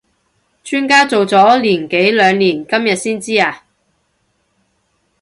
[0.65, 3.63] 磚家做咗年幾兩年今日先知呀？